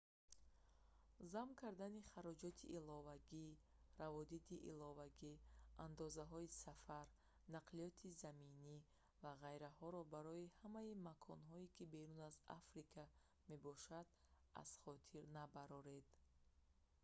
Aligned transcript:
зам 1.31 1.49
кардани 1.61 2.01
хароҷоти 2.11 2.65
иловагии 2.77 3.59
раводиди 4.01 4.55
иловагӣ 4.71 5.33
андозҳои 5.85 6.53
сафар 6.65 7.07
нақлиёти 7.55 8.15
заминӣ 8.23 8.75
ва 9.23 9.31
ғайраҳоро 9.43 10.01
барои 10.13 10.53
ҳамаи 10.61 10.91
маконҳое 11.07 11.65
ки 11.75 11.83
берун 11.93 12.19
аз 12.29 12.35
африка 12.59 13.01
мебошанд 13.49 14.09
аз 14.61 14.69
хотир 14.83 15.23
набароред 15.37 16.07